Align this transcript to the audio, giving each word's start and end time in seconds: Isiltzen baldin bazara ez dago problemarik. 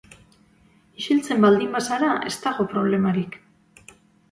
Isiltzen 1.01 1.43
baldin 1.43 1.77
bazara 1.77 2.09
ez 2.31 2.35
dago 2.47 2.67
problemarik. 2.75 3.39